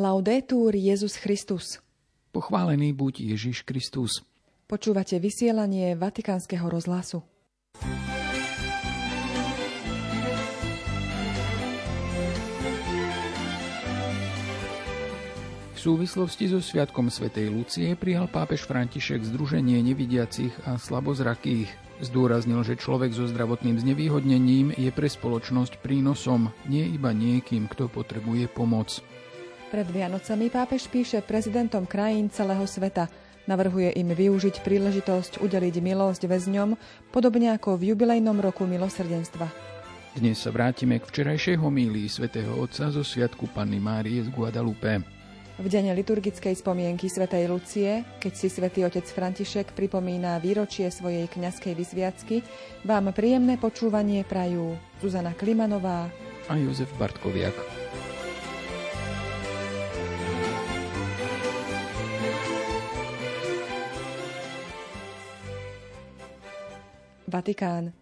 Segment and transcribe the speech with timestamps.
[0.00, 1.76] Laudetur Jezus Christus.
[2.32, 4.24] Pochválený buď Ježiš Kristus.
[4.64, 7.20] Počúvate vysielanie Vatikánskeho rozhlasu.
[15.68, 21.68] V súvislosti so Sviatkom Svetej Lucie prijal pápež František Združenie nevidiacich a slabozrakých.
[22.00, 28.48] Zdôraznil, že človek so zdravotným znevýhodnením je pre spoločnosť prínosom, nie iba niekým, kto potrebuje
[28.48, 29.04] pomoc.
[29.70, 33.06] Pred Vianocami pápež píše prezidentom krajín celého sveta.
[33.46, 36.74] Navrhuje im využiť príležitosť udeliť milosť väzňom,
[37.14, 39.46] podobne ako v jubilejnom roku milosrdenstva.
[40.18, 45.06] Dnes sa vrátime k včerajšej homílii svätého Otca zo Sviatku Panny Márie z Guadalupe.
[45.54, 51.78] V deň liturgickej spomienky svätej Lucie, keď si svätý otec František pripomína výročie svojej kňazskej
[51.78, 52.42] vysviacky,
[52.82, 56.10] vám príjemné počúvanie prajú Zuzana Klimanová
[56.50, 57.79] a Jozef Bartkoviak.
[67.40, 67.96] Vatikán.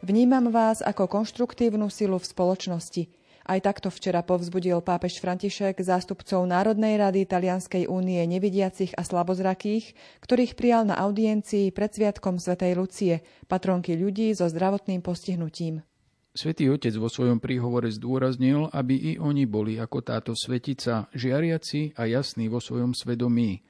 [0.00, 3.04] Vnímam vás ako konštruktívnu silu v spoločnosti–
[3.50, 9.90] aj takto včera povzbudil pápež František zástupcov Národnej rady Talianskej únie nevidiacich a slabozrakých,
[10.22, 15.82] ktorých prijal na audiencii pred Sviatkom Svetej Lucie, patronky ľudí so zdravotným postihnutím.
[16.30, 22.06] Svetý Otec vo svojom príhovore zdôraznil, aby i oni boli ako táto svetica, žiariaci a
[22.06, 23.66] jasní vo svojom svedomí.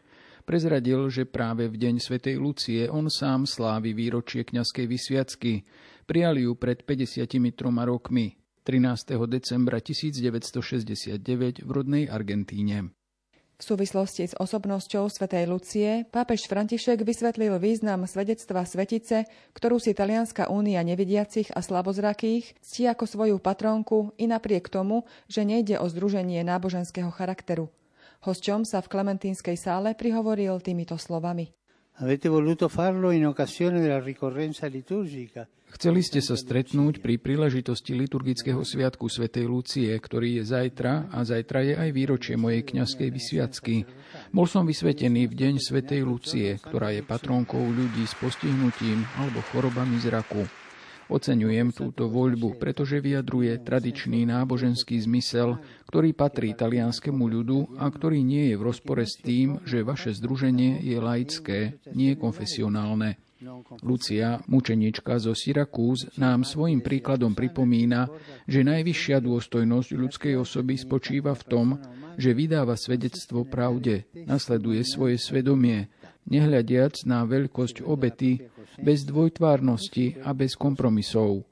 [0.50, 5.62] Prezradil, že práve v deň Svetej Lucie on sám slávi výročie kňazskej vysviacky.
[6.10, 7.54] Prijali ju pred 53
[7.86, 8.34] rokmi,
[8.66, 9.14] 13.
[9.30, 12.90] decembra 1969 v rodnej Argentíne.
[13.30, 20.50] V súvislosti s osobnosťou svätej Lucie pápež František vysvetlil význam svedectva svetice, ktorú si Talianská
[20.50, 26.42] únia nevidiacich a slabozrakých ctí ako svoju patronku i napriek tomu, že nejde o združenie
[26.42, 27.70] náboženského charakteru.
[28.20, 31.56] Hosťom sa v Klementínskej sále prihovoril týmito slovami.
[35.70, 41.60] Chceli ste sa stretnúť pri príležitosti liturgického sviatku svätej Lucie, ktorý je zajtra a zajtra
[41.64, 43.88] je aj výročie mojej kňazskej vysviacky.
[44.36, 49.96] Bol som vysvetený v deň svätej Lucie, ktorá je patronkou ľudí s postihnutím alebo chorobami
[49.96, 50.59] zraku.
[51.10, 55.58] Oceňujem túto voľbu, pretože vyjadruje tradičný náboženský zmysel,
[55.90, 60.78] ktorý patrí talianskému ľudu a ktorý nie je v rozpore s tým, že vaše združenie
[60.86, 63.18] je laické, nie konfesionálne.
[63.80, 68.06] Lucia, mučenička zo Syrakúz, nám svojim príkladom pripomína,
[68.44, 71.66] že najvyššia dôstojnosť ľudskej osoby spočíva v tom,
[72.20, 75.88] že vydáva svedectvo pravde, nasleduje svoje svedomie,
[76.28, 78.50] nehľadiac na veľkosť obety,
[78.80, 81.44] bez dvojtvárnosti a bez kompromisov.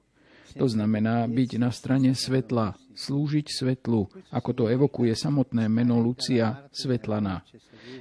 [0.57, 7.47] To znamená byť na strane svetla, slúžiť svetlu, ako to evokuje samotné meno Lucia, svetlana.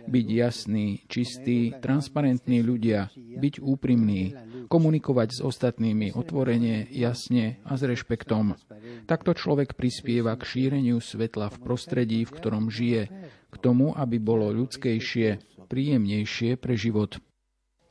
[0.09, 4.33] Byť jasný, čistý, transparentní ľudia, byť úprimný,
[4.67, 8.57] komunikovať s ostatnými otvorene, jasne a s rešpektom.
[9.05, 13.07] Takto človek prispieva k šíreniu svetla v prostredí, v ktorom žije,
[13.47, 17.19] k tomu, aby bolo ľudskejšie, príjemnejšie pre život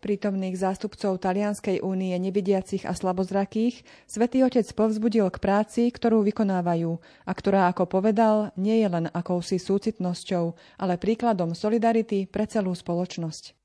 [0.06, 7.32] prítomných zástupcov Talianskej únie nevidiacich a slabozrakých, svätý Otec povzbudil k práci, ktorú vykonávajú a
[7.34, 13.58] ktorá, ako povedal, nie je len akousi súcitnosťou, ale príkladom solidarity pre celú spoločnosť.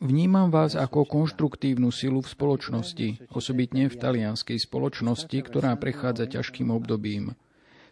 [0.00, 7.34] Vnímam vás ako konštruktívnu silu v spoločnosti, osobitne v talianskej spoločnosti, ktorá prechádza ťažkým obdobím.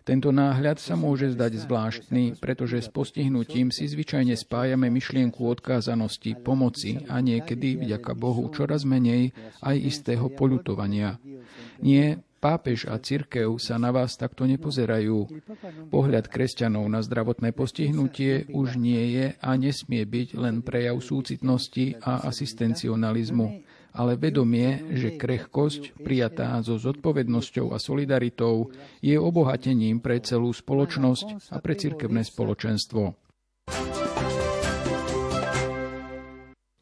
[0.08, 7.04] Tento náhľad sa môže zdať zvláštny, pretože s postihnutím si zvyčajne spájame myšlienku odkázanosti, pomoci
[7.12, 11.20] a niekedy, vďaka Bohu, čoraz menej aj istého polutovania.
[11.84, 15.28] Nie, pápež a cirkev sa na vás takto nepozerajú.
[15.92, 22.24] Pohľad kresťanov na zdravotné postihnutie už nie je a nesmie byť len prejav súcitnosti a
[22.24, 23.60] asistencionalizmu
[23.98, 28.70] ale vedomie, že krehkosť, prijatá so zodpovednosťou a solidaritou,
[29.02, 33.18] je obohatením pre celú spoločnosť a pre cirkevné spoločenstvo.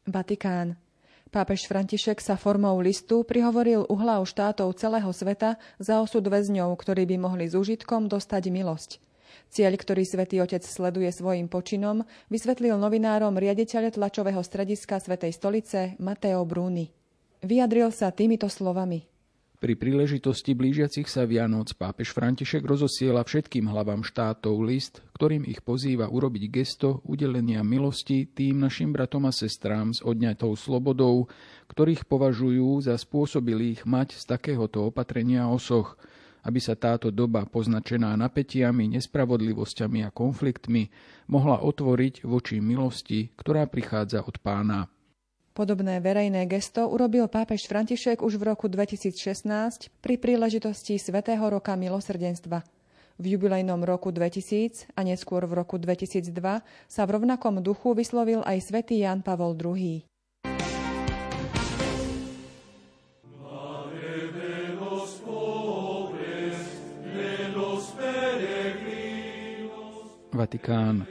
[0.07, 0.77] Vatikán.
[1.27, 7.03] Pápež František sa formou listu prihovoril u hlav štátov celého sveta za osud väzňov, ktorí
[7.03, 9.03] by mohli s užitkom dostať milosť.
[9.51, 16.47] Cieľ, ktorý svätý Otec sleduje svojim počinom, vysvetlil novinárom riaditeľ tlačového strediska Svetej stolice Mateo
[16.47, 17.06] Bruni.
[17.47, 19.07] Vyjadril sa týmito slovami.
[19.57, 26.11] Pri príležitosti blížiacich sa Vianoc pápež František rozosiela všetkým hlavám štátov list, ktorým ich pozýva
[26.11, 31.31] urobiť gesto udelenia milosti tým našim bratom a sestrám s odňatou slobodou,
[31.71, 35.95] ktorých považujú za spôsobilých mať z takéhoto opatrenia osoch,
[36.43, 40.91] aby sa táto doba poznačená napätiami, nespravodlivosťami a konfliktmi
[41.31, 44.91] mohla otvoriť voči milosti, ktorá prichádza od pána.
[45.57, 52.61] Podobné verejné gesto urobil pápež František už v roku 2016 pri príležitosti Svetého roka milosrdenstva.
[53.17, 56.29] V jubilejnom roku 2000 a neskôr v roku 2002
[56.85, 60.05] sa v rovnakom duchu vyslovil aj svätý Jan Pavol II.
[70.37, 71.09] Vatikán.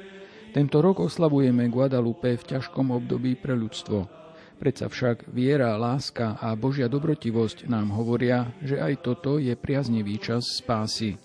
[0.55, 4.26] Tento rok oslavujeme Guadalupe v ťažkom období pre ľudstvo.
[4.57, 10.49] Predsa však viera, láska a Božia dobrotivosť nám hovoria, že aj toto je priaznivý čas
[10.49, 11.21] spásy.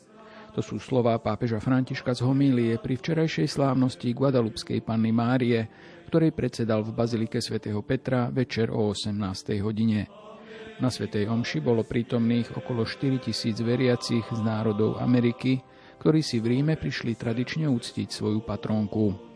[0.52, 5.64] To sú slová pápeža Františka z homílie pri včerajšej slávnosti Guadalupskej panny Márie,
[6.12, 9.16] ktorej predsedal v Bazilike svätého Petra večer o 18.
[9.64, 10.12] hodine.
[10.84, 15.64] Na Svetej Omši bolo prítomných okolo 4 tisíc veriacich z národov Ameriky,
[16.04, 19.31] ktorí si v Ríme prišli tradične uctiť svoju patrónku.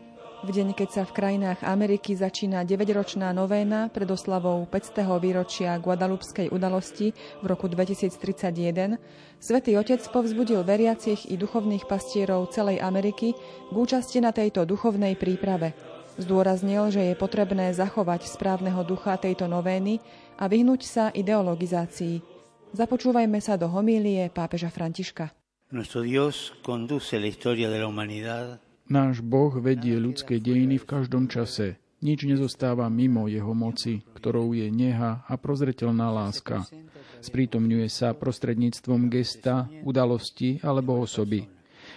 [0.46, 5.18] V deň, keď sa v krajinách Ameriky začína 9-ročná novéna pred oslavou 500.
[5.18, 7.10] výročia Guadalupskej udalosti
[7.42, 8.94] v roku 2031,
[9.42, 15.74] Svetý Otec povzbudil veriacich i duchovných pastierov celej Ameriky k účasti na tejto duchovnej príprave.
[16.14, 19.98] Zdôraznil, že je potrebné zachovať správneho ducha tejto novény
[20.38, 22.22] a vyhnúť sa ideologizácii.
[22.70, 25.26] Započúvajme sa do homílie pápeža Františka.
[28.86, 31.74] Náš Boh vedie ľudské dejiny v každom čase.
[32.06, 36.62] Nič nezostáva mimo jeho moci, ktorou je neha a prozretelná láska.
[37.18, 41.50] Sprítomňuje sa prostredníctvom gesta, udalosti alebo osoby.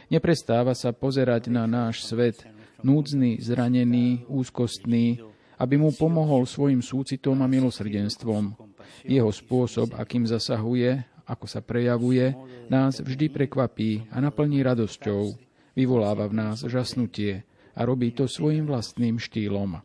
[0.10, 2.42] Neprestáva sa pozerať na náš svet,
[2.82, 5.22] núdzny, zranený, úzkostný,
[5.62, 8.58] aby mu pomohol svojim súcitom a milosrdenstvom.
[9.06, 12.34] Jeho spôsob, akým zasahuje, ako sa prejavuje,
[12.66, 15.49] nás vždy prekvapí a naplní radosťou.
[15.80, 19.80] Vyvoláva v nás žasnutie a robí to svojim vlastným štýlom.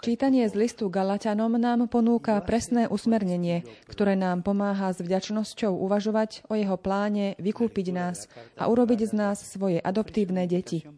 [0.00, 6.56] Čítanie z listu Galatianom nám ponúka presné usmernenie, ktoré nám pomáha s vďačnosťou uvažovať o
[6.56, 10.88] jeho pláne vykúpiť nás a urobiť z nás svoje adoptívne deti.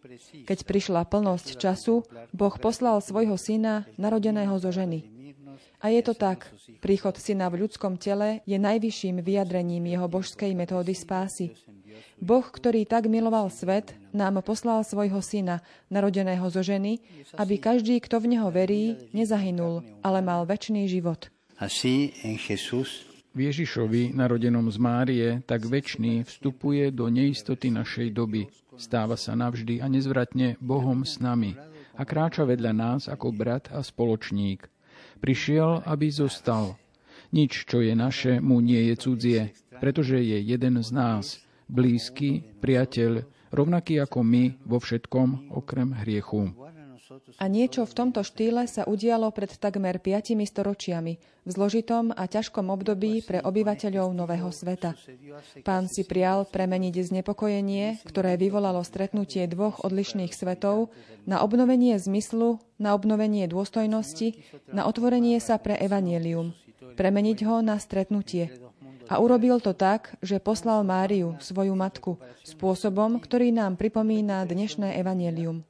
[0.46, 5.02] Keď prišla plnosť času, Boh poslal svojho syna, narodeného zo ženy.
[5.82, 6.46] A je to tak.
[6.80, 11.52] Príchod syna v ľudskom tele je najvyšším vyjadrením jeho božskej metódy spásy.
[12.20, 15.60] Boh, ktorý tak miloval svet, nám poslal svojho syna,
[15.92, 17.00] narodeného zo ženy,
[17.36, 21.28] aby každý, kto v neho verí, nezahynul, ale mal väčší život.
[23.36, 28.48] V Ježišovi, narodenom z Márie, tak väčší vstupuje do neistoty našej doby.
[28.80, 31.56] Stáva sa navždy a nezvratne Bohom s nami
[31.96, 34.68] a kráča vedľa nás ako brat a spoločník.
[35.20, 36.76] Prišiel, aby zostal.
[37.32, 39.42] Nič, čo je naše, mu nie je cudzie,
[39.80, 46.54] pretože je jeden z nás, blízky, priateľ, rovnaký ako my vo všetkom, okrem hriechu.
[47.38, 51.14] A niečo v tomto štýle sa udialo pred takmer piatimi storočiami,
[51.46, 54.98] v zložitom a ťažkom období pre obyvateľov Nového sveta.
[55.62, 60.90] Pán si prial premeniť znepokojenie, ktoré vyvolalo stretnutie dvoch odlišných svetov,
[61.30, 64.42] na obnovenie zmyslu, na obnovenie dôstojnosti,
[64.74, 66.58] na otvorenie sa pre evanielium,
[66.98, 68.50] premeniť ho na stretnutie.
[69.06, 75.62] A urobil to tak, že poslal Máriu, svoju matku, spôsobom, ktorý nám pripomína dnešné evanielium.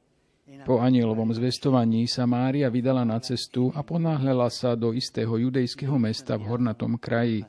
[0.67, 6.39] Po anielovom zvestovaní sa Mária vydala na cestu a ponáhľala sa do istého judejského mesta
[6.39, 7.47] v hornatom kraji.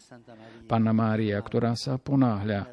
[0.65, 2.67] Panna Mária, ktorá sa ponáhľa.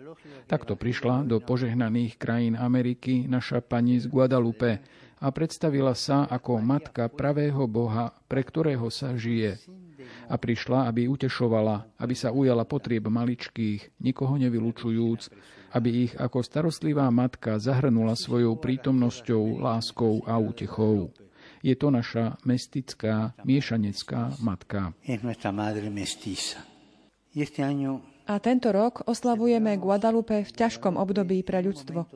[0.45, 4.85] Takto prišla do požehnaných krajín Ameriky naša pani z Guadalupe
[5.21, 9.57] a predstavila sa ako matka pravého Boha, pre ktorého sa žije.
[10.29, 15.21] A prišla, aby utešovala, aby sa ujala potrieb maličkých, nikoho nevylučujúc,
[15.75, 21.11] aby ich ako starostlivá matka zahrnula svojou prítomnosťou, láskou a útechou.
[21.65, 24.93] Je to naša mestická, miešanecká matka.
[28.25, 32.09] A tento rok oslavujeme Guadalupe v ťažkom období pre ľudstvo.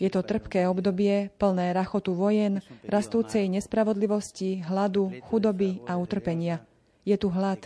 [0.00, 6.64] Je to trpké obdobie, plné rachotu vojen, rastúcej nespravodlivosti, hladu, chudoby a utrpenia.
[7.04, 7.64] Je tu hlad.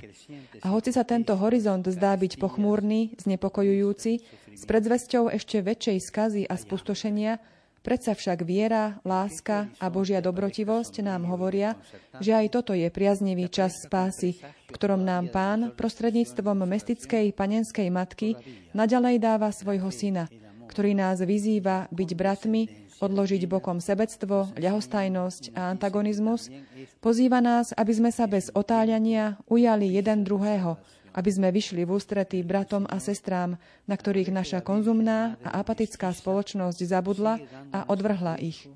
[0.63, 4.13] A hoci sa tento horizont zdá byť pochmúrny, znepokojujúci,
[4.55, 7.43] s predzvesťou ešte väčšej skazy a spustošenia,
[7.83, 11.75] predsa však viera, láska a Božia dobrotivosť nám hovoria,
[12.23, 18.39] že aj toto je priaznivý čas spásy, v ktorom nám Pán prostredníctvom mestickej panenskej matky
[18.73, 20.31] naďalej dáva svojho syna,
[20.75, 22.67] ktorý nás vyzýva byť bratmi,
[22.99, 26.51] odložiť bokom sebectvo, ľahostajnosť a antagonizmus,
[26.99, 30.75] pozýva nás, aby sme sa bez otáľania ujali jeden druhého,
[31.15, 33.55] aby sme vyšli v ústretí bratom a sestrám,
[33.87, 37.39] na ktorých naša konzumná a apatická spoločnosť zabudla
[37.71, 38.67] a odvrhla ich.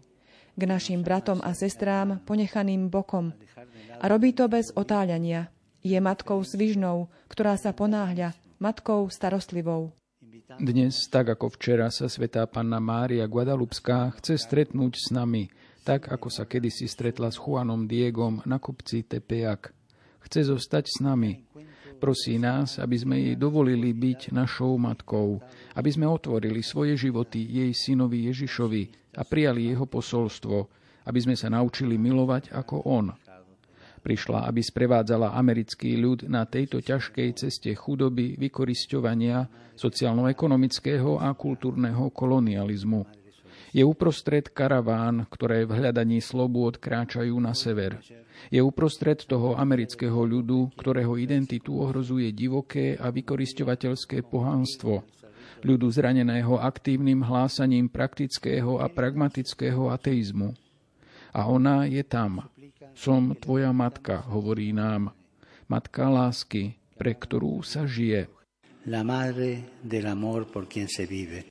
[0.55, 3.35] K našim bratom a sestrám ponechaným bokom.
[3.99, 5.51] A robí to bez otáľania.
[5.83, 9.95] Je matkou svižnou, ktorá sa ponáhľa, matkou starostlivou.
[10.57, 15.53] Dnes, tak ako včera, sa svetá panna Mária Guadalupská chce stretnúť s nami,
[15.85, 19.77] tak ako sa kedysi stretla s Juanom Diegom na kopci Tepeak.
[20.25, 21.45] Chce zostať s nami.
[22.01, 25.37] Prosí nás, aby sme jej dovolili byť našou matkou,
[25.77, 30.57] aby sme otvorili svoje životy jej synovi Ježišovi a prijali jeho posolstvo,
[31.13, 33.13] aby sme sa naučili milovať ako on.
[33.99, 43.19] Prišla, aby sprevádzala americký ľud na tejto ťažkej ceste chudoby, vykorisťovania, sociálno-ekonomického a kultúrneho kolonializmu
[43.73, 48.01] je uprostred karaván, ktoré v hľadaní slobôd kráčajú na sever.
[48.49, 55.05] Je uprostred toho amerického ľudu, ktorého identitu ohrozuje divoké a vykorisťovateľské pohanstvo.
[55.59, 60.55] Ľudu zraneného aktívnym hlásaním praktického a pragmatického ateizmu.
[61.35, 62.47] A ona je tam.
[62.95, 65.13] Som tvoja matka, hovorí nám.
[65.69, 68.29] Matka lásky, pre ktorú sa žije.
[68.89, 71.45] La madre del amor por quien se vive.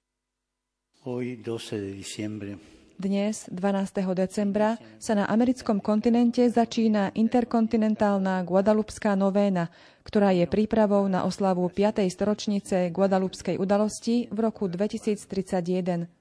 [2.97, 4.17] Dnes, 12.
[4.17, 9.69] decembra, sa na americkom kontinente začína interkontinentálna Guadalupská novéna,
[10.01, 12.03] ktorá je prípravou na oslavu 5.
[12.09, 16.16] storočnice Guadalupskej udalosti v roku 2031.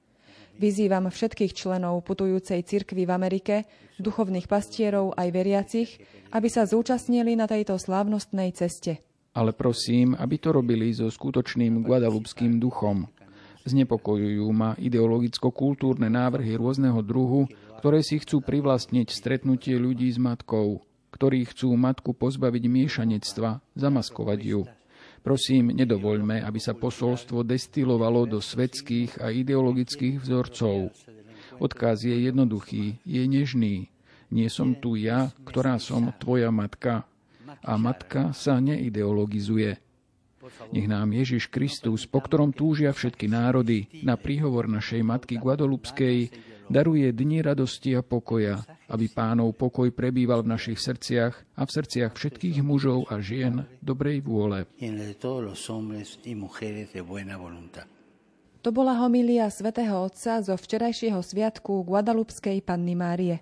[0.57, 3.55] Vyzývam všetkých členov putujúcej cirkvy v Amerike,
[4.01, 5.89] duchovných pastierov aj veriacich,
[6.33, 9.05] aby sa zúčastnili na tejto slávnostnej ceste.
[9.37, 13.05] Ale prosím, aby to robili so skutočným guadalupským duchom,
[13.67, 17.51] Znepokojujú ma ideologicko-kultúrne návrhy rôzneho druhu,
[17.83, 24.61] ktoré si chcú privlastniť stretnutie ľudí s matkou, ktorí chcú matku pozbaviť miešanectva, zamaskovať ju.
[25.27, 30.95] Prosím, nedovoľme, aby sa posolstvo destilovalo do svetských a ideologických vzorcov.
[31.59, 33.91] Odkaz je jednoduchý, je nežný.
[34.31, 37.03] Nie som tu ja, ktorá som tvoja matka.
[37.59, 39.75] A matka sa neideologizuje.
[40.71, 46.31] Nech nám Ježiš Kristus, po ktorom túžia všetky národy, na príhovor našej Matky Guadolupskej,
[46.71, 52.15] daruje dni radosti a pokoja, aby pánov pokoj prebýval v našich srdciach a v srdciach
[52.15, 54.63] všetkých mužov a žien dobrej vôle.
[58.65, 63.39] To bola homilia svätého Otca zo včerajšieho sviatku Guadalupskej Panny Márie.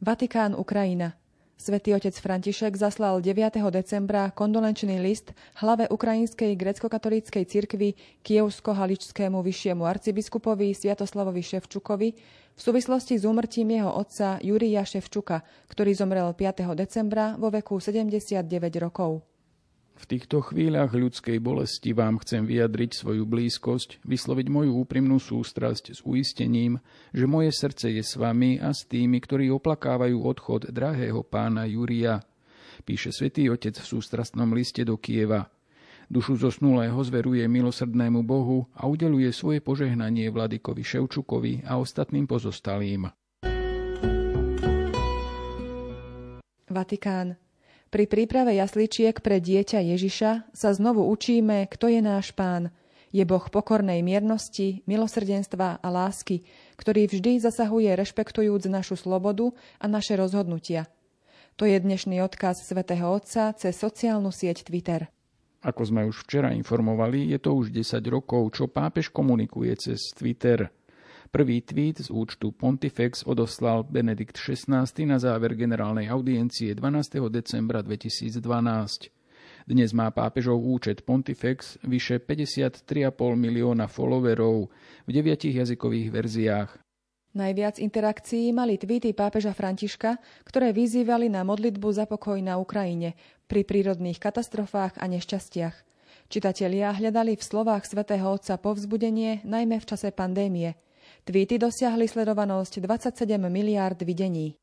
[0.00, 1.20] Vatikán, Ukrajina.
[1.60, 3.60] Svetý otec František zaslal 9.
[3.68, 7.92] decembra kondolenčný list hlave Ukrajinskej grecko-katolíckej cirkvi
[8.24, 12.08] Kievsko-Haličskému vyššiemu arcibiskupovi Sviatoslavovi Ševčukovi
[12.56, 16.72] v súvislosti s úmrtím jeho otca Jurija Ševčuka, ktorý zomrel 5.
[16.72, 18.40] decembra vo veku 79
[18.80, 19.29] rokov.
[20.00, 26.00] V týchto chvíľach ľudskej bolesti vám chcem vyjadriť svoju blízkosť, vysloviť moju úprimnú sústrasť s
[26.08, 26.80] uistením,
[27.12, 32.24] že moje srdce je s vami a s tými, ktorí oplakávajú odchod drahého pána Júria,
[32.88, 35.52] píše svätý Otec v sústrastnom liste do Kieva.
[36.08, 43.04] Dušu zosnulého zveruje milosrdnému Bohu a udeluje svoje požehnanie Vladikovi Ševčukovi a ostatným pozostalým.
[46.72, 47.49] Vatikán.
[47.90, 52.70] Pri príprave jasličiek pre dieťa Ježiša sa znovu učíme, kto je náš pán.
[53.10, 56.46] Je Boh pokornej miernosti, milosrdenstva a lásky,
[56.78, 59.50] ktorý vždy zasahuje rešpektujúc našu slobodu
[59.82, 60.86] a naše rozhodnutia.
[61.58, 65.10] To je dnešný odkaz svätého Otca cez sociálnu sieť Twitter.
[65.66, 70.70] Ako sme už včera informovali, je to už 10 rokov, čo pápež komunikuje cez Twitter–
[71.30, 77.22] Prvý tweet z účtu Pontifex odoslal Benedikt XVI na záver generálnej audiencie 12.
[77.30, 78.42] decembra 2012.
[79.62, 84.74] Dnes má pápežov účet Pontifex vyše 53,5 milióna followerov
[85.06, 86.70] v deviatich jazykových verziách.
[87.38, 93.14] Najviac interakcií mali tweety pápeža Františka, ktoré vyzývali na modlitbu za pokoj na Ukrajine
[93.46, 95.76] pri prírodných katastrofách a nešťastiach.
[96.26, 100.74] Čitatelia hľadali v slovách svätého Otca povzbudenie najmä v čase pandémie–
[101.30, 104.58] Tweety dosiahli sledovanosť 27 miliárd videní.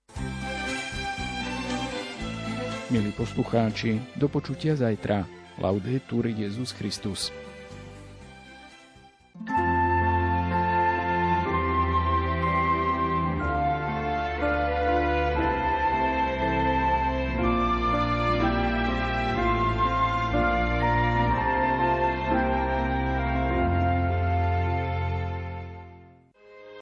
[2.92, 5.24] Milí poslucháči, do počutia zajtra.
[5.64, 7.32] Laudetur Jezus Christus.